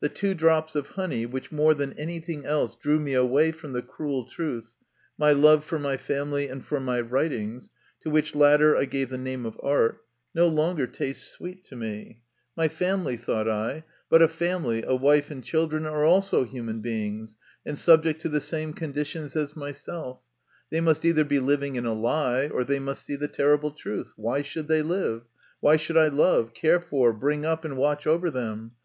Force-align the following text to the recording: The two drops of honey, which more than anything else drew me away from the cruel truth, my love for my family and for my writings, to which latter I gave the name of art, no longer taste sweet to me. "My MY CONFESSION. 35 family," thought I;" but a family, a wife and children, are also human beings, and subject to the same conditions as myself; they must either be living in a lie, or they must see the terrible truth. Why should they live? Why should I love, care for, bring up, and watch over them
The 0.00 0.08
two 0.08 0.34
drops 0.34 0.74
of 0.74 0.88
honey, 0.98 1.26
which 1.26 1.52
more 1.52 1.74
than 1.74 1.92
anything 1.92 2.44
else 2.44 2.74
drew 2.74 2.98
me 2.98 3.14
away 3.14 3.52
from 3.52 3.72
the 3.72 3.82
cruel 3.82 4.24
truth, 4.26 4.72
my 5.16 5.30
love 5.30 5.64
for 5.64 5.78
my 5.78 5.96
family 5.96 6.48
and 6.48 6.64
for 6.64 6.80
my 6.80 7.00
writings, 7.00 7.70
to 8.00 8.10
which 8.10 8.34
latter 8.34 8.76
I 8.76 8.84
gave 8.86 9.10
the 9.10 9.16
name 9.16 9.46
of 9.46 9.60
art, 9.62 10.00
no 10.34 10.48
longer 10.48 10.88
taste 10.88 11.30
sweet 11.30 11.62
to 11.66 11.76
me. 11.76 12.22
"My 12.56 12.64
MY 12.64 12.66
CONFESSION. 12.66 12.86
35 12.86 12.88
family," 12.98 13.16
thought 13.16 13.48
I;" 13.48 13.84
but 14.10 14.22
a 14.22 14.26
family, 14.26 14.82
a 14.82 14.96
wife 14.96 15.30
and 15.30 15.44
children, 15.44 15.86
are 15.86 16.04
also 16.04 16.42
human 16.42 16.80
beings, 16.80 17.36
and 17.64 17.78
subject 17.78 18.20
to 18.22 18.28
the 18.28 18.40
same 18.40 18.72
conditions 18.72 19.36
as 19.36 19.54
myself; 19.54 20.18
they 20.70 20.80
must 20.80 21.04
either 21.04 21.22
be 21.22 21.38
living 21.38 21.76
in 21.76 21.86
a 21.86 21.94
lie, 21.94 22.48
or 22.48 22.64
they 22.64 22.80
must 22.80 23.04
see 23.04 23.14
the 23.14 23.28
terrible 23.28 23.70
truth. 23.70 24.12
Why 24.16 24.42
should 24.42 24.66
they 24.66 24.82
live? 24.82 25.26
Why 25.60 25.76
should 25.76 25.96
I 25.96 26.08
love, 26.08 26.54
care 26.54 26.80
for, 26.80 27.12
bring 27.12 27.46
up, 27.46 27.64
and 27.64 27.76
watch 27.76 28.04
over 28.04 28.32
them 28.32 28.72